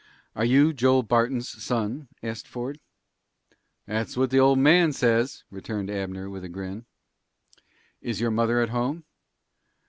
"Are 0.35 0.45
you 0.45 0.73
Joel 0.73 1.03
Barton's 1.03 1.47
son?" 1.47 2.07
asked 2.23 2.47
Ford. 2.47 2.79
"That's 3.85 4.17
what 4.17 4.31
the 4.31 4.39
old 4.39 4.57
man 4.57 4.93
says," 4.93 5.43
returned 5.51 5.91
Abner, 5.91 6.27
with 6.27 6.43
a 6.43 6.49
grin. 6.49 6.87
"Is 8.01 8.19
your 8.19 8.31
mother 8.31 8.61
at 8.61 8.69
home?" 8.69 9.03